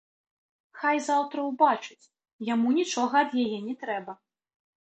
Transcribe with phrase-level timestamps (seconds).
[0.83, 2.09] Хай заўтра ўбачыць,
[2.53, 4.13] яму нічога ад яе не трэба!